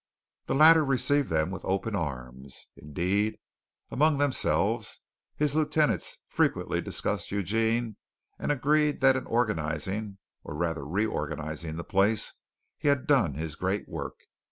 The 0.47 0.55
latter 0.55 0.83
received 0.83 1.29
them 1.29 1.51
with 1.51 1.63
open 1.63 1.95
arms. 1.95 2.69
Indeed, 2.75 3.37
among 3.91 4.17
themselves, 4.17 5.01
his 5.35 5.55
lieutenants 5.55 6.17
frequently 6.27 6.81
discussed 6.81 7.31
Eugene 7.31 7.97
and 8.39 8.51
agreed 8.51 8.99
that 9.01 9.15
in 9.15 9.27
organizing, 9.27 10.17
or 10.43 10.55
rather 10.55 10.87
reorganizing 10.87 11.75
the 11.75 11.83
place, 11.83 12.33
he 12.79 12.87
had 12.87 13.05
done 13.05 13.35
his 13.35 13.53
great 13.53 13.87
work. 13.87 14.15